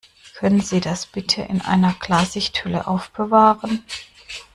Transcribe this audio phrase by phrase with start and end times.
[0.33, 3.83] Können Sie das bitte in einer Klarsichthülle aufbewahren?